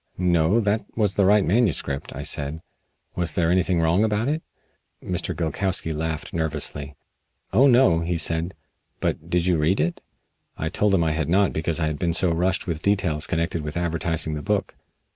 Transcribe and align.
"No, 0.17 0.59
that 0.59 0.83
was 0.97 1.13
the 1.13 1.25
right 1.25 1.45
manuscript," 1.45 2.11
I 2.15 2.23
said. 2.23 2.63
"Was 3.15 3.35
there 3.35 3.51
anything 3.51 3.79
wrong 3.79 4.03
about 4.03 4.27
it?" 4.29 4.41
Mr. 5.05 5.35
Gilkowsky 5.37 5.93
laughed 5.93 6.33
nervously. 6.33 6.95
"Oh, 7.53 7.67
no!" 7.67 7.99
he 7.99 8.17
said. 8.17 8.55
"But 8.99 9.29
did 9.29 9.45
you 9.45 9.57
read 9.57 9.79
it?" 9.79 10.01
I 10.57 10.69
told 10.69 10.95
him 10.95 11.03
I 11.03 11.11
had 11.11 11.29
not 11.29 11.53
because 11.53 11.79
I 11.79 11.85
had 11.85 11.99
been 11.99 12.13
so 12.13 12.31
rushed 12.31 12.65
with 12.65 12.81
details 12.81 13.27
connected 13.27 13.61
with 13.61 13.77
advertising 13.77 14.33
the 14.33 14.41
book. 14.41 14.73